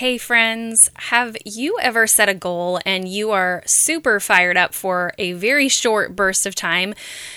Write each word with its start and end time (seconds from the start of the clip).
Hey, 0.00 0.16
friends, 0.16 0.88
have 0.94 1.36
you 1.44 1.76
ever 1.82 2.06
set 2.06 2.30
a 2.30 2.34
goal 2.34 2.80
and 2.86 3.06
you 3.06 3.32
are 3.32 3.62
super 3.66 4.18
fired 4.18 4.56
up 4.56 4.72
for 4.72 5.12
a 5.18 5.32
very 5.32 5.68
short 5.68 6.16
burst 6.16 6.46
of 6.46 6.54
time, 6.54 6.94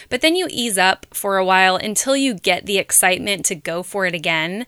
but 0.07 0.21
then 0.21 0.37
you 0.37 0.47
ease 0.49 0.77
up 0.77 1.05
for 1.11 1.35
a 1.35 1.43
while 1.43 1.75
until 1.75 2.15
you 2.15 2.33
get 2.33 2.65
the 2.65 2.77
excitement 2.77 3.43
to 3.47 3.55
go 3.55 3.83
for 3.83 4.05
it 4.05 4.15
again? 4.15 4.65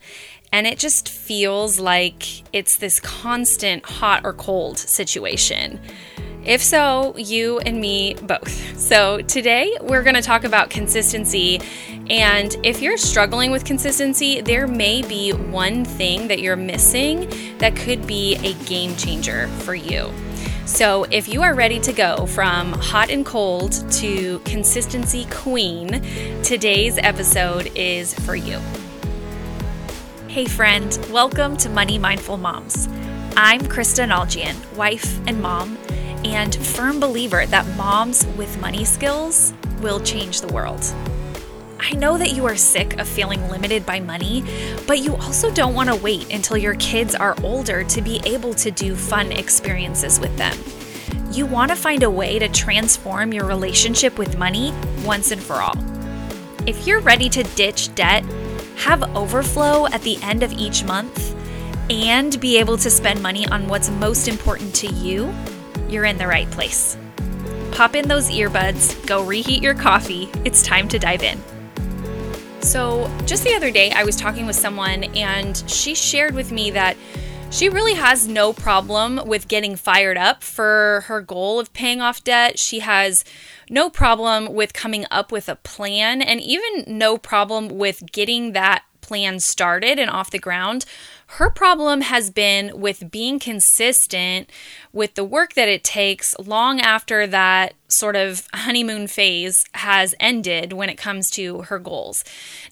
And 0.51 0.67
it 0.67 0.77
just 0.77 1.07
feels 1.07 1.79
like 1.79 2.53
it's 2.53 2.75
this 2.75 2.99
constant 2.99 3.85
hot 3.85 4.25
or 4.25 4.33
cold 4.33 4.77
situation. 4.77 5.79
If 6.43 6.61
so, 6.61 7.15
you 7.17 7.59
and 7.59 7.79
me 7.79 8.15
both. 8.15 8.77
So, 8.77 9.21
today 9.21 9.75
we're 9.81 10.03
going 10.03 10.15
to 10.15 10.21
talk 10.21 10.43
about 10.43 10.69
consistency. 10.69 11.61
And 12.09 12.55
if 12.61 12.83
you're 12.83 12.97
struggling 12.97 13.49
with 13.49 13.65
consistency, 13.65 14.39
there 14.39 14.67
may 14.67 15.01
be 15.01 15.31
one 15.31 15.83
thing 15.83 16.27
that 16.27 16.39
you're 16.39 16.55
missing 16.55 17.27
that 17.57 17.75
could 17.75 18.05
be 18.05 18.35
a 18.43 18.53
game 18.65 18.95
changer 18.95 19.47
for 19.61 19.73
you. 19.73 20.13
So, 20.67 21.05
if 21.05 21.27
you 21.27 21.41
are 21.41 21.55
ready 21.55 21.79
to 21.79 21.93
go 21.93 22.27
from 22.27 22.73
hot 22.73 23.09
and 23.09 23.25
cold 23.25 23.89
to 23.93 24.39
consistency 24.39 25.25
queen, 25.31 26.03
today's 26.43 26.99
episode 26.99 27.71
is 27.75 28.13
for 28.13 28.35
you. 28.35 28.59
Hey, 30.27 30.45
friend, 30.45 30.99
welcome 31.11 31.57
to 31.57 31.69
Money 31.69 31.97
Mindful 31.97 32.37
Moms. 32.37 32.87
I'm 33.35 33.61
Krista 33.61 34.07
Nalgian, 34.07 34.75
wife 34.75 35.19
and 35.27 35.41
mom 35.41 35.77
and 36.23 36.55
firm 36.55 36.99
believer 36.99 37.45
that 37.47 37.67
moms 37.77 38.27
with 38.37 38.59
money 38.59 38.85
skills 38.85 39.53
will 39.81 39.99
change 39.99 40.41
the 40.41 40.53
world. 40.53 40.83
I 41.87 41.91
know 41.91 42.17
that 42.17 42.33
you 42.33 42.47
are 42.47 42.55
sick 42.55 42.97
of 42.97 43.07
feeling 43.07 43.47
limited 43.47 43.85
by 43.85 43.99
money, 43.99 44.43
but 44.87 45.01
you 45.01 45.15
also 45.17 45.51
don't 45.51 45.75
want 45.75 45.87
to 45.87 45.95
wait 45.95 46.33
until 46.33 46.57
your 46.57 46.73
kids 46.75 47.13
are 47.13 47.35
older 47.43 47.83
to 47.83 48.01
be 48.01 48.19
able 48.25 48.55
to 48.55 48.71
do 48.71 48.95
fun 48.95 49.31
experiences 49.31 50.19
with 50.19 50.35
them. 50.35 50.57
You 51.31 51.45
want 51.45 51.69
to 51.69 51.75
find 51.75 52.01
a 52.01 52.09
way 52.09 52.39
to 52.39 52.49
transform 52.49 53.31
your 53.31 53.45
relationship 53.45 54.17
with 54.17 54.35
money 54.35 54.73
once 55.03 55.29
and 55.29 55.39
for 55.41 55.57
all. 55.57 55.75
If 56.65 56.87
you're 56.87 57.01
ready 57.01 57.29
to 57.29 57.43
ditch 57.43 57.93
debt, 57.93 58.25
have 58.77 59.15
overflow 59.15 59.85
at 59.85 60.01
the 60.01 60.17
end 60.23 60.41
of 60.41 60.51
each 60.53 60.83
month, 60.83 61.35
and 61.91 62.41
be 62.41 62.57
able 62.57 62.77
to 62.79 62.89
spend 62.89 63.21
money 63.21 63.47
on 63.49 63.67
what's 63.67 63.91
most 63.91 64.27
important 64.27 64.73
to 64.77 64.87
you, 64.87 65.31
you're 65.87 66.05
in 66.05 66.17
the 66.17 66.25
right 66.25 66.49
place. 66.49 66.97
Pop 67.73 67.93
in 67.93 68.07
those 68.07 68.31
earbuds, 68.31 69.05
go 69.05 69.23
reheat 69.23 69.61
your 69.61 69.75
coffee. 69.75 70.31
It's 70.45 70.63
time 70.63 70.87
to 70.87 70.97
dive 70.97 71.21
in. 71.21 71.39
So, 72.65 73.15
just 73.27 73.43
the 73.43 73.53
other 73.53 73.69
day, 73.69 73.91
I 73.91 74.03
was 74.03 74.15
talking 74.15 74.47
with 74.47 74.55
someone 74.55 75.03
and 75.15 75.55
she 75.67 75.93
shared 75.93 76.33
with 76.33 76.51
me 76.51 76.71
that 76.71 76.97
she 77.51 77.69
really 77.69 77.93
has 77.93 78.27
no 78.27 78.53
problem 78.53 79.21
with 79.27 79.47
getting 79.47 79.75
fired 79.75 80.17
up 80.17 80.41
for 80.41 81.03
her 81.05 81.21
goal 81.21 81.59
of 81.59 81.71
paying 81.73 82.01
off 82.01 82.23
debt. 82.23 82.57
She 82.57 82.79
has 82.79 83.23
no 83.69 83.91
problem 83.91 84.51
with 84.51 84.73
coming 84.73 85.05
up 85.11 85.31
with 85.31 85.47
a 85.47 85.57
plan 85.57 86.23
and 86.23 86.41
even 86.41 86.85
no 86.87 87.19
problem 87.19 87.67
with 87.67 88.01
getting 88.11 88.53
that 88.53 88.83
plan 88.99 89.39
started 89.39 89.99
and 89.99 90.09
off 90.09 90.31
the 90.31 90.39
ground. 90.39 90.85
Her 91.27 91.49
problem 91.49 92.01
has 92.01 92.29
been 92.29 92.79
with 92.79 93.11
being 93.11 93.39
consistent 93.39 94.49
with 94.93 95.15
the 95.15 95.23
work 95.23 95.53
that 95.55 95.67
it 95.67 95.83
takes 95.83 96.37
long 96.39 96.79
after 96.79 97.27
that 97.27 97.73
sort 97.87 98.15
of 98.15 98.47
honeymoon 98.53 99.07
phase 99.07 99.55
has 99.73 100.15
ended 100.19 100.73
when 100.73 100.89
it 100.89 100.97
comes 100.97 101.29
to 101.31 101.63
her 101.63 101.77
goals. 101.77 102.23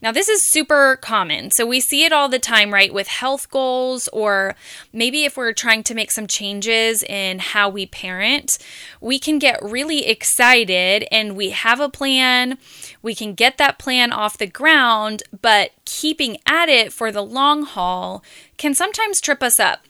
Now, 0.01 0.11
this 0.11 0.29
is 0.29 0.51
super 0.51 0.97
common. 0.97 1.51
So, 1.51 1.65
we 1.65 1.79
see 1.79 2.03
it 2.05 2.13
all 2.13 2.29
the 2.29 2.39
time, 2.39 2.73
right, 2.73 2.93
with 2.93 3.07
health 3.07 3.49
goals, 3.49 4.07
or 4.09 4.55
maybe 4.91 5.25
if 5.25 5.35
we're 5.35 5.53
trying 5.53 5.83
to 5.83 5.95
make 5.95 6.11
some 6.11 6.27
changes 6.27 7.03
in 7.03 7.39
how 7.39 7.69
we 7.69 7.85
parent, 7.85 8.57
we 9.01 9.19
can 9.19 9.39
get 9.39 9.61
really 9.61 10.05
excited 10.05 11.05
and 11.11 11.35
we 11.35 11.49
have 11.49 11.79
a 11.79 11.89
plan. 11.89 12.57
We 13.01 13.13
can 13.13 13.33
get 13.33 13.57
that 13.57 13.79
plan 13.79 14.11
off 14.11 14.37
the 14.37 14.47
ground, 14.47 15.23
but 15.41 15.71
keeping 15.85 16.37
at 16.47 16.69
it 16.69 16.93
for 16.93 17.11
the 17.11 17.23
long 17.23 17.63
haul 17.63 18.23
can 18.63 18.73
sometimes 18.73 19.19
trip 19.19 19.43
us 19.43 19.59
up. 19.59 19.81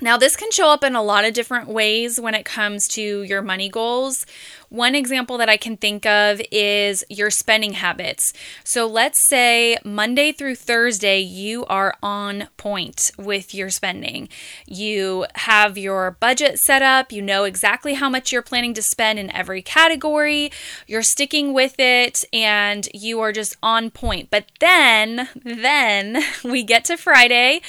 Now, 0.00 0.16
this 0.16 0.36
can 0.36 0.52
show 0.52 0.70
up 0.70 0.84
in 0.84 0.94
a 0.94 1.02
lot 1.02 1.24
of 1.24 1.34
different 1.34 1.68
ways 1.68 2.20
when 2.20 2.34
it 2.34 2.44
comes 2.44 2.86
to 2.88 3.22
your 3.24 3.42
money 3.42 3.68
goals. 3.68 4.26
One 4.68 4.94
example 4.94 5.38
that 5.38 5.48
I 5.48 5.56
can 5.56 5.76
think 5.76 6.06
of 6.06 6.40
is 6.52 7.04
your 7.08 7.30
spending 7.30 7.72
habits. 7.72 8.32
So, 8.62 8.86
let's 8.86 9.28
say 9.28 9.76
Monday 9.84 10.30
through 10.30 10.54
Thursday, 10.54 11.18
you 11.18 11.64
are 11.66 11.96
on 12.00 12.48
point 12.56 13.10
with 13.18 13.54
your 13.54 13.70
spending. 13.70 14.28
You 14.66 15.26
have 15.34 15.76
your 15.76 16.12
budget 16.12 16.58
set 16.58 16.82
up, 16.82 17.10
you 17.10 17.20
know 17.20 17.42
exactly 17.42 17.94
how 17.94 18.08
much 18.08 18.30
you're 18.30 18.42
planning 18.42 18.74
to 18.74 18.82
spend 18.82 19.18
in 19.18 19.32
every 19.32 19.62
category, 19.62 20.52
you're 20.86 21.02
sticking 21.02 21.52
with 21.52 21.74
it, 21.80 22.20
and 22.32 22.88
you 22.94 23.18
are 23.18 23.32
just 23.32 23.56
on 23.64 23.90
point. 23.90 24.30
But 24.30 24.44
then, 24.60 25.28
then 25.44 26.22
we 26.44 26.62
get 26.62 26.84
to 26.84 26.96
Friday 26.96 27.62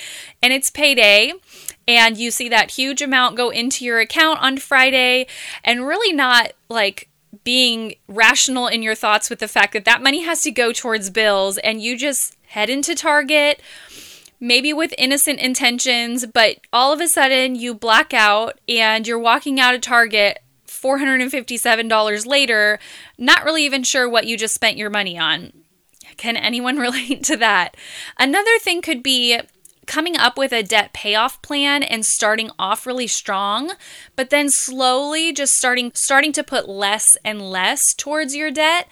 and 0.44 0.54
it's 0.54 0.70
payday 0.70 1.34
and 1.90 2.20
you 2.20 2.30
see 2.30 2.48
that 2.50 2.70
huge 2.70 3.02
amount 3.02 3.36
go 3.36 3.50
into 3.50 3.84
your 3.84 4.00
account 4.00 4.40
on 4.44 4.60
Friday 4.60 5.26
and 5.64 5.88
really 5.88 6.14
not 6.14 6.54
like 6.70 7.10
being 7.44 7.96
rational 8.08 8.68
in 8.68 8.84
your 8.84 8.94
thoughts 8.94 9.28
with 9.28 9.40
the 9.40 9.48
fact 9.48 9.74
that 9.74 9.86
that 9.86 10.04
money 10.04 10.22
has 10.22 10.44
to 10.44 10.52
go 10.52 10.72
towards 10.72 11.10
bills 11.10 11.58
and 11.58 11.82
you 11.82 11.98
just 11.98 12.38
head 12.50 12.70
into 12.70 12.94
Target 12.94 13.60
maybe 14.40 14.72
with 14.72 14.94
innocent 15.00 15.40
intentions 15.40 16.28
but 16.28 16.58
all 16.72 16.94
of 16.94 17.02
a 17.02 17.08
sudden 17.08 17.56
you 17.56 17.74
black 17.74 18.14
out 18.14 18.60
and 18.70 19.08
you're 19.08 19.18
walking 19.18 19.60
out 19.60 19.74
of 19.74 19.82
Target 19.82 20.38
$457 20.68 22.26
later 22.28 22.78
not 23.18 23.44
really 23.44 23.66
even 23.66 23.82
sure 23.82 24.08
what 24.08 24.28
you 24.28 24.38
just 24.38 24.54
spent 24.54 24.78
your 24.78 24.92
money 24.92 25.18
on. 25.18 25.52
Can 26.18 26.38
anyone 26.38 26.78
relate 26.88 27.24
to 27.24 27.38
that? 27.38 27.76
Another 28.20 28.60
thing 28.60 28.84
could 28.84 29.02
be 29.02 29.40
coming 29.90 30.16
up 30.16 30.38
with 30.38 30.54
a 30.54 30.62
debt 30.62 30.94
payoff 30.94 31.42
plan 31.42 31.82
and 31.82 32.06
starting 32.06 32.52
off 32.60 32.86
really 32.86 33.08
strong, 33.08 33.72
but 34.16 34.30
then 34.30 34.48
slowly 34.48 35.34
just 35.34 35.54
starting 35.54 35.92
starting 35.96 36.32
to 36.32 36.44
put 36.44 36.70
less 36.70 37.08
and 37.26 37.42
less 37.42 37.82
towards 37.98 38.36
your 38.36 38.52
debt 38.52 38.88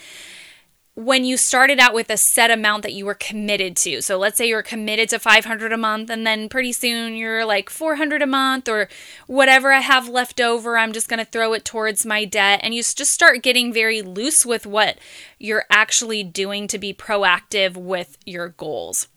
when 0.95 1.23
you 1.23 1.37
started 1.37 1.77
out 1.77 1.93
with 1.93 2.09
a 2.09 2.17
set 2.17 2.49
amount 2.49 2.81
that 2.81 2.93
you 2.93 3.05
were 3.05 3.13
committed 3.13 3.75
to. 3.75 4.01
So 4.01 4.17
let's 4.17 4.39
say 4.39 4.49
you're 4.49 4.63
committed 4.63 5.09
to 5.09 5.19
500 5.19 5.71
a 5.71 5.77
month 5.77 6.09
and 6.09 6.25
then 6.25 6.49
pretty 6.49 6.73
soon 6.73 7.15
you're 7.15 7.45
like 7.45 7.69
400 7.69 8.23
a 8.23 8.25
month 8.25 8.67
or 8.67 8.89
whatever 9.27 9.71
I 9.71 9.81
have 9.81 10.09
left 10.09 10.41
over, 10.41 10.79
I'm 10.79 10.93
just 10.93 11.07
going 11.07 11.23
to 11.23 11.31
throw 11.31 11.53
it 11.53 11.63
towards 11.63 12.07
my 12.07 12.25
debt 12.25 12.61
and 12.63 12.73
you 12.73 12.81
just 12.81 13.11
start 13.11 13.43
getting 13.43 13.71
very 13.71 14.01
loose 14.01 14.43
with 14.43 14.65
what 14.65 14.97
you're 15.37 15.65
actually 15.69 16.23
doing 16.23 16.67
to 16.69 16.79
be 16.79 16.91
proactive 16.91 17.77
with 17.77 18.17
your 18.25 18.49
goals 18.49 19.07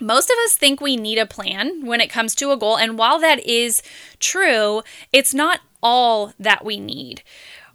most 0.00 0.30
of 0.30 0.36
us 0.44 0.52
think 0.58 0.80
we 0.80 0.96
need 0.96 1.18
a 1.18 1.26
plan 1.26 1.84
when 1.86 2.00
it 2.00 2.10
comes 2.10 2.34
to 2.36 2.52
a 2.52 2.56
goal. 2.56 2.76
And 2.76 2.98
while 2.98 3.18
that 3.20 3.44
is 3.46 3.74
true, 4.18 4.82
it's 5.12 5.34
not 5.34 5.60
all 5.82 6.32
that 6.38 6.64
we 6.64 6.78
need. 6.78 7.22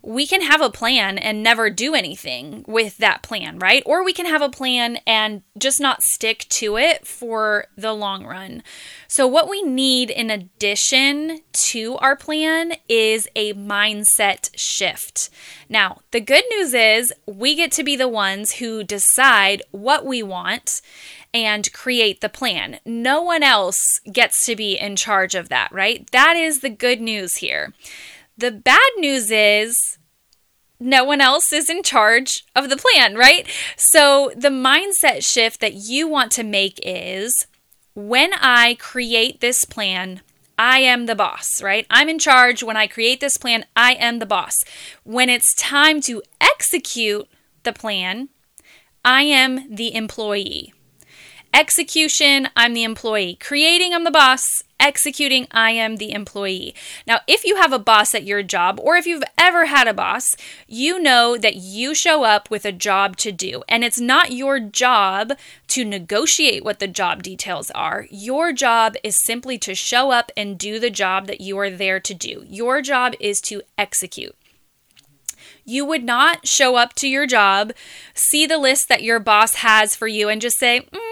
We 0.04 0.26
can 0.26 0.42
have 0.42 0.62
a 0.62 0.70
plan 0.70 1.18
and 1.18 1.44
never 1.44 1.70
do 1.70 1.94
anything 1.94 2.66
with 2.68 2.98
that 2.98 3.22
plan, 3.22 3.60
right? 3.60 3.84
Or 3.86 4.04
we 4.04 4.14
can 4.14 4.26
have 4.26 4.42
a 4.42 4.50
plan 4.50 4.98
and 5.06 5.44
just 5.58 5.80
not 5.80 6.02
stick 6.02 6.46
to 6.50 6.78
it 6.78 7.06
for 7.06 7.66
the 7.78 7.94
long 7.94 8.26
run. 8.26 8.64
So, 9.08 9.28
what 9.28 9.50
we 9.50 9.62
need 9.62 10.10
in 10.10 10.30
addition 10.30 11.42
to 11.70 11.98
our 11.98 12.16
plan 12.16 12.74
is 12.90 13.28
a 13.36 13.54
mindset 13.54 14.50
shift. 14.56 15.30
Now, 15.70 16.02
the 16.12 16.22
good 16.22 16.44
news 16.50 16.74
is 16.74 17.14
we 17.26 17.56
get 17.56 17.72
to 17.74 17.84
be 17.84 17.96
the 17.96 18.08
ones 18.08 18.54
who 18.54 18.84
decide 18.84 19.62
what 19.72 20.06
we 20.06 20.24
want 20.24 20.82
and 21.34 21.72
create 21.74 22.22
the 22.22 22.30
plan. 22.30 22.80
No 22.86 23.22
one 23.22 23.44
else 23.44 23.82
gets 24.12 24.46
to 24.46 24.56
be 24.56 24.78
in 24.78 24.96
charge 24.96 25.36
of 25.36 25.50
that, 25.50 25.72
right? 25.72 26.10
That 26.12 26.36
is 26.36 26.60
the 26.60 26.70
good 26.70 27.02
news 27.02 27.38
here. 27.38 27.74
The 28.42 28.50
bad 28.50 28.90
news 28.98 29.30
is 29.30 30.00
no 30.80 31.04
one 31.04 31.22
else 31.22 31.54
is 31.54 31.70
in 31.70 31.84
charge 31.84 32.44
of 32.56 32.72
the 32.72 32.76
plan, 32.76 33.14
right? 33.14 33.48
So 33.78 34.32
the 34.36 34.50
mindset 34.50 35.24
shift 35.24 35.62
that 35.62 35.76
you 35.76 36.08
want 36.08 36.32
to 36.32 36.44
make 36.44 36.80
is 36.84 37.32
when 37.94 38.32
I 38.34 38.78
create 38.80 39.42
this 39.42 39.64
plan, 39.64 40.22
I 40.58 40.80
am 40.80 41.06
the 41.06 41.14
boss, 41.14 41.62
right? 41.62 41.86
I'm 41.92 42.10
in 42.10 42.18
charge. 42.18 42.64
When 42.64 42.78
I 42.78 42.88
create 42.88 43.20
this 43.20 43.38
plan, 43.38 43.64
I 43.76 43.94
am 43.94 44.18
the 44.18 44.26
boss. 44.26 44.56
When 45.04 45.30
it's 45.30 45.54
time 45.56 46.02
to 46.02 46.24
execute 46.42 47.28
the 47.62 47.74
plan, 47.74 48.30
I 49.06 49.22
am 49.22 49.72
the 49.72 49.94
employee. 49.94 50.74
Execution, 51.54 52.48
I'm 52.56 52.74
the 52.74 52.84
employee. 52.84 53.36
Creating, 53.36 53.94
I'm 53.94 54.06
the 54.06 54.12
boss. 54.12 54.46
Executing, 54.80 55.48
I 55.52 55.72
am 55.72 55.98
the 55.98 56.14
employee. 56.14 56.74
Now, 57.06 57.20
if 57.28 57.44
you 57.44 57.58
have 57.58 57.74
a 57.74 57.78
boss 57.78 58.16
at 58.16 58.24
your 58.24 58.42
job, 58.42 58.80
or 58.82 58.96
if 58.96 59.06
you've 59.06 59.24
ever 59.38 59.66
had 59.66 59.86
a 59.88 59.94
boss, 59.94 60.30
you 60.66 60.98
know 60.98 61.38
that 61.38 61.58
you 61.58 61.94
show 61.94 62.24
up 62.24 62.50
with 62.50 62.64
a 62.64 62.72
job 62.72 63.18
to 63.18 63.34
do. 63.34 63.64
And 63.68 63.84
it's 63.84 64.00
not 64.00 64.32
your 64.32 64.62
job 64.62 65.34
to 65.68 65.84
negotiate 65.84 66.64
what 66.64 66.80
the 66.80 66.88
job 66.88 67.22
details 67.22 67.70
are. 67.72 68.08
Your 68.10 68.54
job 68.54 68.96
is 69.04 69.22
simply 69.24 69.58
to 69.60 69.76
show 69.76 70.12
up 70.12 70.32
and 70.38 70.58
do 70.58 70.80
the 70.80 70.90
job 70.90 71.28
that 71.28 71.42
you 71.42 71.58
are 71.60 71.70
there 71.70 72.00
to 72.00 72.14
do. 72.14 72.46
Your 72.48 72.82
job 72.82 73.14
is 73.20 73.42
to 73.42 73.62
execute. 73.78 74.36
You 75.64 75.86
would 75.86 76.04
not 76.04 76.48
show 76.48 76.76
up 76.76 76.94
to 76.96 77.08
your 77.08 77.28
job, 77.28 77.74
see 78.14 78.46
the 78.46 78.58
list 78.58 78.90
that 78.90 79.04
your 79.04 79.20
boss 79.20 79.56
has 79.56 79.96
for 79.96 80.08
you, 80.08 80.28
and 80.28 80.42
just 80.42 80.58
say, 80.58 80.88
mm, 80.92 81.11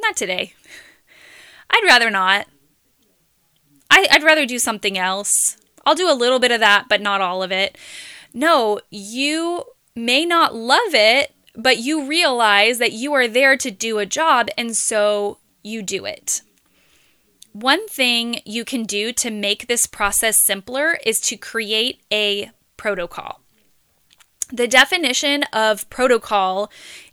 not 0.00 0.16
today. 0.16 0.54
I'd 1.70 1.84
rather 1.84 2.10
not. 2.10 2.46
I, 3.90 4.06
would 4.12 4.22
rather 4.22 4.46
do 4.46 4.58
something 4.58 4.98
else. 4.98 5.56
I'll 5.84 5.94
do 5.94 6.10
a 6.10 6.14
little 6.14 6.38
bit 6.38 6.50
of 6.50 6.60
that, 6.60 6.86
but 6.88 7.00
not 7.00 7.20
all 7.20 7.42
of 7.42 7.52
it. 7.52 7.76
No, 8.34 8.80
you 8.90 9.64
may 9.94 10.24
not 10.24 10.54
love 10.54 10.94
it, 10.94 11.34
but 11.54 11.78
you 11.78 12.06
realize 12.06 12.78
that 12.78 12.92
you 12.92 13.12
are 13.14 13.26
there 13.26 13.56
to 13.56 13.70
do 13.70 13.98
a 13.98 14.06
job, 14.06 14.48
and 14.56 14.76
so 14.76 15.38
you 15.62 15.82
do 15.82 16.04
it. 16.04 16.42
One 17.52 17.88
thing 17.88 18.40
you 18.44 18.64
can 18.64 18.84
do 18.84 19.12
to 19.14 19.30
make 19.30 19.66
this 19.66 19.86
process 19.86 20.36
simpler 20.44 20.98
is 21.04 21.18
to 21.20 21.36
create 21.36 22.00
a 22.12 22.50
protocol. 22.76 23.40
The 24.50 24.68
definition 24.68 25.42
of 25.52 25.88
protocol 25.90 26.70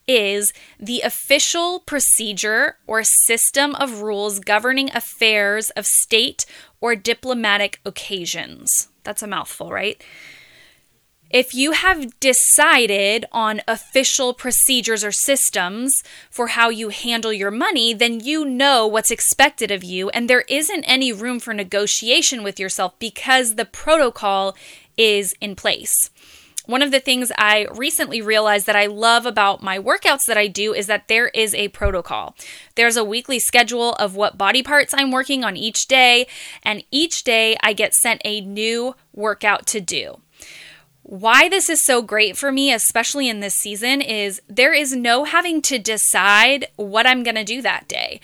is 0.08 0.54
the 0.80 1.02
official 1.02 1.82
procedure 1.82 2.78
or 2.88 3.04
system 3.04 3.76
of 3.76 4.02
rules 4.02 4.40
governing 4.40 4.90
affairs 4.96 5.70
of 5.72 5.86
state 5.86 6.46
or 6.80 6.96
diplomatic 6.96 7.82
occasions. 7.86 8.88
That's 9.04 9.24
a 9.24 9.28
mouthful, 9.28 9.72
right? 9.72 10.02
If 11.30 11.54
you 11.54 11.72
have 11.72 12.18
decided 12.22 13.26
on 13.32 13.62
official 13.68 14.34
procedures 14.34 15.04
or 15.04 15.12
systems 15.12 15.94
for 16.30 16.48
how 16.48 16.70
you 16.70 16.90
handle 16.90 17.34
your 17.34 17.52
money, 17.52 17.94
then 17.94 18.22
you 18.22 18.46
know 18.46 18.88
what's 18.88 19.12
expected 19.12 19.72
of 19.72 19.84
you, 19.84 20.10
and 20.10 20.30
there 20.30 20.46
isn't 20.48 20.84
any 20.86 21.12
room 21.12 21.40
for 21.40 21.54
negotiation 21.54 22.44
with 22.44 22.60
yourself 22.60 22.98
because 23.00 23.56
the 23.56 23.66
protocol 23.66 24.56
is 24.98 25.34
in 25.42 25.56
place. 25.56 26.10
One 26.66 26.82
of 26.82 26.92
the 26.92 27.00
things 27.00 27.32
I 27.38 27.68
recently 27.76 28.22
realized 28.22 28.66
that 28.66 28.76
I 28.76 28.88
love 28.88 29.26
about 29.26 29.62
my 29.62 29.78
workouts 29.78 30.26
that 30.28 30.38
I 30.38 30.48
do 30.48 30.74
is 30.74 30.88
that 30.88 31.08
there 31.08 31.28
is 31.30 31.54
a 31.54 31.70
protocol. 31.70 32.36
There's 32.76 32.98
a 32.98 33.04
weekly 33.04 33.40
schedule 33.40 33.94
of 33.94 34.16
what 34.16 34.38
body 34.38 34.64
parts 34.64 34.94
I'm 34.94 35.12
working 35.12 35.44
on 35.44 35.56
each 35.56 35.88
day, 35.88 36.28
and 36.64 36.84
each 36.92 37.24
day 37.24 37.56
I 37.62 37.74
get 37.74 37.94
sent 37.94 38.22
a 38.26 38.42
new 38.42 38.96
workout 39.14 39.66
to 39.68 39.82
do. 39.82 40.20
Why 41.04 41.50
this 41.50 41.70
is 41.70 41.86
so 41.86 42.02
great 42.02 42.36
for 42.36 42.52
me, 42.52 42.74
especially 42.74 43.30
in 43.30 43.40
this 43.40 43.54
season, 43.54 44.02
is 44.02 44.42
there 44.50 44.74
is 44.74 44.96
no 44.96 45.24
having 45.24 45.62
to 45.64 45.78
decide 45.78 46.68
what 46.78 47.06
I'm 47.06 47.22
going 47.22 47.36
to 47.36 47.44
do 47.44 47.62
that 47.62 47.88
day. 47.88 48.20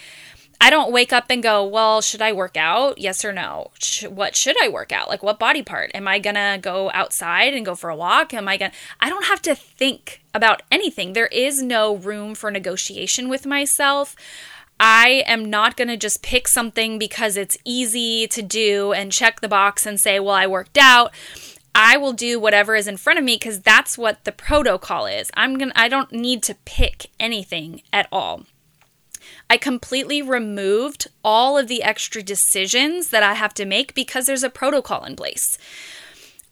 I 0.63 0.69
don't 0.69 0.91
wake 0.91 1.11
up 1.11 1.25
and 1.31 1.41
go, 1.41 1.65
well, 1.65 2.01
should 2.01 2.21
I 2.21 2.33
work 2.33 2.55
out? 2.55 2.99
Yes 2.99 3.25
or 3.25 3.33
no? 3.33 3.71
Sh- 3.79 4.05
what 4.05 4.35
should 4.35 4.55
I 4.63 4.69
work 4.69 4.91
out? 4.91 5.09
Like, 5.09 5.23
what 5.23 5.39
body 5.39 5.63
part? 5.63 5.89
Am 5.95 6.07
I 6.07 6.19
gonna 6.19 6.59
go 6.61 6.91
outside 6.93 7.55
and 7.55 7.65
go 7.65 7.73
for 7.73 7.89
a 7.89 7.95
walk? 7.95 8.31
Am 8.31 8.47
I 8.47 8.57
gonna? 8.57 8.71
I 8.99 9.09
don't 9.09 9.25
have 9.25 9.41
to 9.41 9.55
think 9.55 10.21
about 10.35 10.61
anything. 10.71 11.13
There 11.13 11.27
is 11.27 11.63
no 11.63 11.95
room 11.95 12.35
for 12.35 12.51
negotiation 12.51 13.27
with 13.27 13.47
myself. 13.47 14.15
I 14.79 15.23
am 15.25 15.45
not 15.45 15.77
going 15.77 15.89
to 15.89 15.97
just 15.97 16.23
pick 16.23 16.47
something 16.47 16.97
because 16.97 17.37
it's 17.37 17.55
easy 17.63 18.25
to 18.25 18.41
do 18.41 18.93
and 18.93 19.11
check 19.11 19.39
the 19.39 19.47
box 19.47 19.85
and 19.85 19.99
say, 19.99 20.19
well, 20.19 20.33
I 20.33 20.47
worked 20.47 20.75
out. 20.75 21.11
I 21.75 21.97
will 21.97 22.13
do 22.13 22.39
whatever 22.39 22.75
is 22.75 22.87
in 22.87 22.97
front 22.97 23.19
of 23.19 23.25
me 23.25 23.35
because 23.35 23.59
that's 23.59 23.95
what 23.95 24.23
the 24.23 24.31
protocol 24.31 25.05
is. 25.05 25.29
I'm 25.35 25.59
going 25.59 25.69
to 25.69 25.79
I 25.79 25.87
don't 25.87 26.11
need 26.11 26.41
to 26.43 26.55
pick 26.65 27.11
anything 27.19 27.83
at 27.93 28.07
all. 28.11 28.47
I 29.51 29.57
completely 29.57 30.21
removed 30.21 31.09
all 31.25 31.57
of 31.57 31.67
the 31.67 31.83
extra 31.83 32.23
decisions 32.23 33.09
that 33.09 33.21
I 33.21 33.33
have 33.33 33.53
to 33.55 33.65
make 33.65 33.93
because 33.93 34.25
there's 34.25 34.45
a 34.45 34.49
protocol 34.49 35.03
in 35.03 35.17
place. 35.17 35.45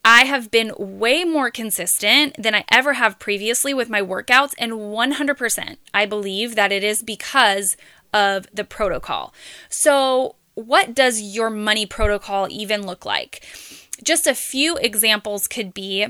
I 0.04 0.25
have 0.25 0.51
been 0.51 0.74
way 0.78 1.24
more 1.24 1.50
consistent 1.50 2.36
than 2.38 2.54
I 2.54 2.66
ever 2.69 2.96
have 2.96 3.18
previously 3.18 3.74
with 3.74 3.90
my 3.90 4.01
workouts, 4.01 4.54
and 4.57 4.74
100% 4.74 5.78
I 5.94 6.06
believe 6.06 6.56
that 6.56 6.74
it 6.74 6.84
is 6.84 7.01
because 7.01 7.78
of 8.13 8.48
the 8.54 8.66
protocol. 8.66 9.34
So, 9.69 10.36
what 10.56 10.94
does 10.94 11.22
your 11.22 11.50
money 11.50 11.86
protocol 11.86 12.48
even 12.50 12.86
look 12.86 13.06
like? 13.06 13.48
Just 14.04 14.28
a 14.28 14.36
few 14.36 14.75
examples 14.75 15.48
could 15.48 15.74
be 15.74 16.07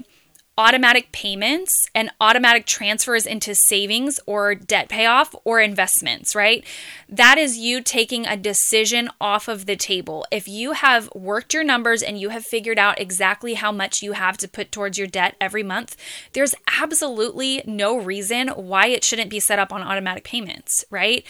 automatic 0.59 1.13
payments 1.13 1.71
and 1.95 2.11
automatic 2.19 2.65
transfers 2.65 3.25
into 3.25 3.55
savings 3.55 4.19
or 4.25 4.53
debt 4.53 4.89
payoff 4.89 5.33
or 5.45 5.61
investments, 5.61 6.35
right? 6.35 6.65
That 7.07 7.37
is 7.37 7.57
you 7.57 7.81
taking 7.81 8.27
a 8.27 8.35
decision 8.35 9.09
off 9.21 9.47
of 9.47 9.67
the 9.67 9.77
table. 9.77 10.25
If 10.31 10.49
you 10.49 10.73
have 10.73 11.09
worked 11.15 11.53
your 11.53 11.63
numbers 11.63 12.03
and 12.03 12.19
you 12.19 12.29
have 12.29 12.43
figured 12.43 12.77
out 12.77 12.99
exactly 12.99 13.53
how 13.53 13.71
much 13.71 14.01
you 14.01 14.11
have 14.11 14.35
to 14.39 14.49
put 14.49 14.69
towards 14.69 14.97
your 14.97 15.07
debt 15.07 15.37
every 15.39 15.63
month, 15.63 15.95
there's 16.33 16.53
absolutely 16.81 17.63
no 17.65 17.97
reason 17.97 18.49
why 18.49 18.87
it 18.87 19.05
shouldn't 19.05 19.29
be 19.29 19.39
set 19.39 19.59
up 19.59 19.71
on 19.71 19.81
automatic 19.81 20.25
payments, 20.25 20.83
right? 20.89 21.25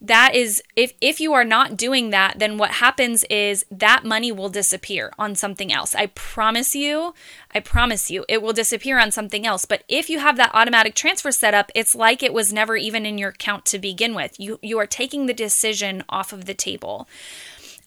That 0.00 0.34
is 0.34 0.62
if 0.76 0.92
if 1.00 1.20
you 1.20 1.32
are 1.34 1.44
not 1.44 1.76
doing 1.76 2.10
that 2.10 2.38
then 2.38 2.56
what 2.56 2.72
happens 2.72 3.22
is 3.24 3.64
that 3.70 4.04
money 4.04 4.32
will 4.32 4.48
disappear 4.48 5.12
on 5.18 5.34
something 5.34 5.72
else. 5.72 5.94
I 5.94 6.06
promise 6.06 6.74
you 6.74 7.14
i 7.52 7.60
promise 7.60 8.10
you 8.10 8.24
it 8.28 8.40
will 8.42 8.52
disappear 8.52 8.98
on 8.98 9.10
something 9.10 9.46
else. 9.46 9.64
But 9.64 9.84
if 9.88 10.08
you 10.08 10.18
have 10.18 10.36
that 10.36 10.54
automatic 10.54 10.94
transfer 10.94 11.30
set 11.32 11.54
up 11.54 11.70
it's 11.74 11.94
like 11.94 12.22
it 12.22 12.32
was 12.32 12.52
never 12.52 12.76
even 12.76 13.04
in 13.04 13.18
your 13.18 13.30
account 13.30 13.64
to 13.66 13.78
begin 13.78 14.14
with. 14.14 14.38
You 14.38 14.58
you 14.62 14.78
are 14.78 14.86
taking 14.86 15.26
the 15.26 15.34
decision 15.34 16.04
off 16.08 16.32
of 16.32 16.46
the 16.46 16.54
table. 16.54 17.08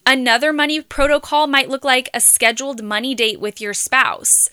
Another 0.05 0.51
money 0.51 0.81
protocol 0.81 1.47
might 1.47 1.69
look 1.69 1.85
like 1.85 2.09
a 2.13 2.19
scheduled 2.19 2.83
money 2.83 3.15
date 3.15 3.39
with 3.39 3.61
your 3.61 3.73
spouse 3.73 4.49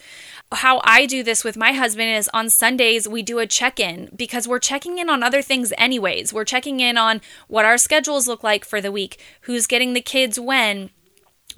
how 0.51 0.81
I 0.83 1.05
do 1.05 1.23
this 1.23 1.43
with 1.43 1.55
my 1.55 1.71
husband 1.71 2.09
is 2.09 2.29
on 2.33 2.49
Sundays 2.49 3.07
we 3.07 3.21
do 3.21 3.39
a 3.39 3.47
check 3.47 3.79
in 3.79 4.09
because 4.15 4.47
we're 4.47 4.59
checking 4.59 4.97
in 4.97 5.09
on 5.09 5.23
other 5.23 5.41
things 5.41 5.71
anyways. 5.77 6.33
We're 6.33 6.45
checking 6.45 6.79
in 6.79 6.97
on 6.97 7.21
what 7.47 7.65
our 7.65 7.77
schedules 7.77 8.27
look 8.27 8.43
like 8.43 8.65
for 8.65 8.81
the 8.81 8.91
week, 8.91 9.19
who's 9.41 9.67
getting 9.67 9.93
the 9.93 10.01
kids 10.01 10.39
when, 10.39 10.89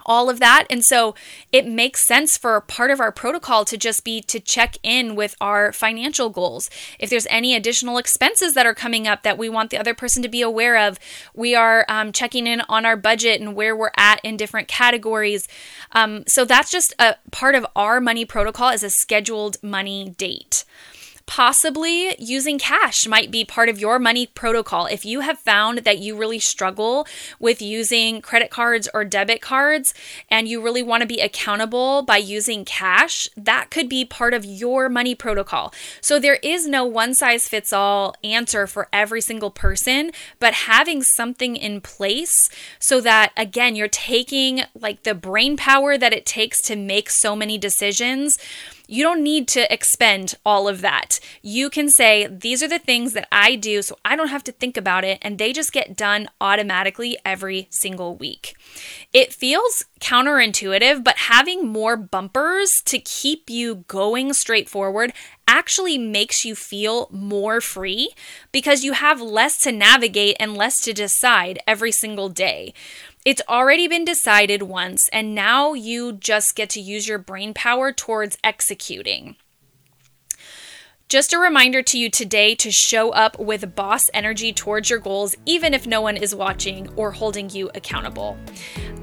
all 0.06 0.30
of 0.30 0.40
that. 0.40 0.66
And 0.70 0.84
so 0.84 1.16
it 1.52 1.68
makes 1.68 2.08
sense 2.08 2.38
for 2.38 2.60
part 2.62 2.92
of 2.92 3.00
our 3.00 3.12
protocol 3.12 3.66
to 3.66 3.78
just 3.78 4.04
be 4.04 4.22
to 4.22 4.40
check 4.40 4.78
in 4.84 5.16
with 5.16 5.36
our 5.42 5.72
financial 5.72 6.30
goals. 6.30 6.70
If 7.00 7.10
there's 7.10 7.28
any 7.30 7.56
additional 7.56 7.98
expenses 7.98 8.54
that 8.54 8.66
are 8.66 8.74
coming 8.74 9.08
up 9.08 9.24
that 9.24 9.38
we 9.38 9.50
want 9.50 9.70
the 9.70 9.78
other 9.78 9.94
person 9.94 10.22
to 10.24 10.30
be 10.30 10.42
aware 10.42 10.78
of, 10.78 11.00
we 11.34 11.56
are 11.56 11.86
um, 11.88 12.12
checking 12.12 12.48
in 12.48 12.62
on 12.62 12.86
our 12.86 12.98
budget 12.98 13.42
and 13.42 13.56
where 13.56 13.76
we're 13.76 13.92
at 13.98 14.20
in 14.24 14.38
different 14.38 14.68
categories. 14.68 15.48
Um, 15.92 16.24
so 16.28 16.46
that's 16.46 16.72
just 16.72 16.94
a 17.00 17.16
part 17.32 17.56
of 17.56 17.66
our 17.76 18.00
money 18.00 18.26
protocol 18.26 18.70
as 18.70 18.84
a 18.84 18.90
scheduled 18.90 19.62
money 19.62 20.14
date. 20.18 20.66
Possibly 21.26 22.16
using 22.20 22.60
cash 22.60 23.08
might 23.08 23.32
be 23.32 23.46
part 23.46 23.70
of 23.70 23.80
your 23.80 23.98
money 23.98 24.28
protocol. 24.28 24.86
If 24.86 25.06
you 25.06 25.22
have 25.22 25.40
found 25.40 25.80
that 25.80 25.98
you 25.98 26.18
really 26.18 26.38
struggle 26.38 27.08
with 27.40 27.62
using 27.62 28.22
credit 28.22 28.52
cards 28.52 28.90
or 28.94 29.06
debit 29.06 29.42
cards 29.42 29.94
and 30.30 30.48
you 30.48 30.62
really 30.62 30.84
want 30.84 31.02
to 31.02 31.08
be 31.08 31.22
accountable 31.22 32.02
by 32.02 32.18
using 32.18 32.66
cash, 32.66 33.30
that 33.38 33.72
could 33.72 33.88
be 33.88 34.04
part 34.04 34.34
of 34.34 34.44
your 34.46 34.90
money 34.90 35.16
protocol. 35.16 35.74
So 36.02 36.20
there 36.20 36.40
is 36.44 36.68
no 36.68 36.86
one 36.86 37.16
size 37.16 37.48
fits 37.48 37.72
all 37.72 38.16
answer 38.24 38.68
for 38.68 38.90
every 38.92 39.22
single 39.22 39.50
person, 39.50 40.12
but 40.40 40.54
having 40.54 41.02
something 41.02 41.56
in 41.56 41.80
place 41.82 42.36
so 42.80 43.00
that, 43.00 43.32
again, 43.38 43.76
you're 43.76 43.88
taking 43.88 44.64
like 44.76 45.04
the 45.04 45.16
brain 45.16 45.56
power 45.56 45.98
that 45.98 46.14
it 46.14 46.26
takes 46.26 46.62
to 46.64 46.76
make 46.76 47.10
so 47.10 47.36
many 47.36 47.58
decisions 47.58 48.36
you 48.88 49.04
don't 49.04 49.24
need 49.24 49.48
to 49.50 49.72
expend 49.72 50.36
all 50.46 50.68
of 50.68 50.82
that. 50.82 51.20
You 51.42 51.70
can 51.70 51.90
say, 51.90 52.28
These 52.28 52.62
are 52.62 52.68
the 52.68 52.80
things 52.80 53.14
that 53.14 53.28
I 53.32 53.56
do, 53.56 53.82
so 53.82 53.98
I 54.04 54.16
don't 54.16 54.28
have 54.28 54.44
to 54.46 54.52
think 54.52 54.78
about 54.78 55.04
it, 55.04 55.20
and 55.22 55.38
they 55.38 55.54
just 55.54 55.72
get 55.72 55.96
done 55.96 56.30
automatically 56.42 57.18
every 57.26 57.68
single 57.70 58.16
week. 58.16 58.56
It 59.14 59.34
feels 59.34 59.86
counterintuitive, 60.00 61.04
but 61.04 61.18
having 61.18 61.68
more 61.68 61.96
bumpers 61.96 62.72
to 62.86 63.00
keep 63.00 63.50
you 63.50 63.86
going 63.88 64.34
straight 64.34 64.70
forward 64.70 65.14
actually 65.48 65.98
makes 65.98 66.44
you 66.44 66.56
feel 66.56 67.08
more 67.12 67.62
free 67.62 68.10
because 68.52 68.84
you 68.84 68.94
have 68.94 69.22
less 69.22 69.60
to 69.60 69.72
navigate 69.72 70.36
and 70.40 70.58
less 70.58 70.82
to 70.82 70.94
decide 70.94 71.60
every 71.68 71.92
single 71.92 72.30
day. 72.30 72.74
It's 73.26 73.42
already 73.48 73.88
been 73.88 74.04
decided 74.04 74.64
once, 74.64 75.08
and 75.14 75.34
now 75.34 75.74
you 75.74 76.12
just 76.14 76.56
get 76.56 76.70
to 76.72 76.82
use 76.82 77.08
your 77.08 77.18
brain 77.18 77.54
power 77.54 77.92
towards 77.92 78.38
executing. 78.44 79.38
Just 81.10 81.32
a 81.32 81.38
reminder 81.38 81.84
to 81.84 81.98
you 82.00 82.10
today 82.10 82.56
to 82.56 82.72
show 82.72 83.12
up 83.12 83.38
with 83.38 83.76
boss 83.76 84.02
energy 84.14 84.52
towards 84.52 84.90
your 84.90 85.00
goals, 85.00 85.36
even 85.46 85.74
if 85.74 85.86
no 85.86 86.02
one 86.02 86.18
is 86.18 86.34
watching 86.34 86.90
or 86.96 87.12
holding 87.12 87.50
you 87.50 87.70
accountable. 87.76 88.38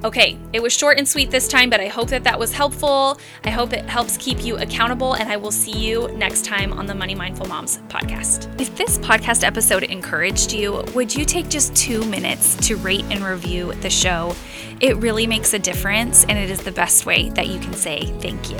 Okay, 0.02 0.38
it 0.54 0.62
was 0.62 0.72
short 0.72 0.96
and 0.96 1.06
sweet 1.06 1.30
this 1.30 1.46
time, 1.46 1.68
but 1.68 1.78
I 1.78 1.88
hope 1.88 2.08
that 2.08 2.24
that 2.24 2.38
was 2.38 2.54
helpful. 2.54 3.20
I 3.44 3.50
hope 3.50 3.74
it 3.74 3.84
helps 3.84 4.16
keep 4.16 4.42
you 4.42 4.56
accountable, 4.56 5.12
and 5.12 5.30
I 5.30 5.36
will 5.36 5.50
see 5.50 5.78
you 5.78 6.08
next 6.12 6.46
time 6.46 6.72
on 6.72 6.86
the 6.86 6.94
Money 6.94 7.14
Mindful 7.14 7.46
Moms 7.46 7.78
podcast. 7.88 8.48
If 8.58 8.74
this 8.76 8.96
podcast 8.96 9.44
episode 9.44 9.82
encouraged 9.82 10.54
you, 10.54 10.82
would 10.94 11.14
you 11.14 11.26
take 11.26 11.50
just 11.50 11.76
two 11.76 12.02
minutes 12.06 12.56
to 12.68 12.76
rate 12.76 13.04
and 13.10 13.22
review 13.22 13.74
the 13.74 13.90
show? 13.90 14.34
It 14.80 14.96
really 14.96 15.26
makes 15.26 15.52
a 15.52 15.58
difference, 15.58 16.24
and 16.24 16.38
it 16.38 16.48
is 16.48 16.62
the 16.62 16.72
best 16.72 17.04
way 17.04 17.28
that 17.30 17.48
you 17.48 17.60
can 17.60 17.74
say 17.74 18.06
thank 18.20 18.50
you. 18.50 18.58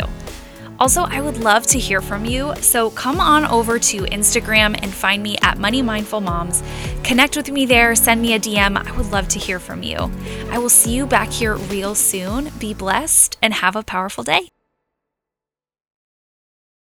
Also, 0.81 1.03
I 1.03 1.21
would 1.21 1.37
love 1.37 1.67
to 1.69 1.79
hear 1.79 2.01
from 2.01 2.25
you, 2.25 2.55
so 2.57 2.89
come 2.91 3.21
on 3.21 3.45
over 3.45 3.79
to 3.79 3.99
Instagram 4.05 4.79
and 4.83 4.93
find 4.93 5.23
me 5.23 5.37
at 5.43 5.59
Money 5.59 5.83
Mindful 5.83 6.23
Moms. 6.23 6.63
Connect 7.05 7.37
with 7.37 7.51
me 7.51 7.67
there, 7.67 7.95
send 7.95 8.23
me 8.23 8.33
a 8.33 8.41
DM. 8.41 8.79
I 8.79 8.97
would 8.97 9.13
love 9.13 9.29
to 9.29 9.39
hear 9.39 9.59
from 9.59 9.83
you. 9.83 10.11
I 10.51 10.57
will 10.57 10.71
see 10.71 10.95
you 10.95 11.07
back 11.07 11.29
here 11.29 11.57
real 11.57 11.95
soon. 11.95 12.51
Be 12.59 12.73
blessed 12.73 13.37
and 13.43 13.53
have 13.53 13.77
a 13.77 13.83
powerful 13.83 14.25
day. 14.25 14.49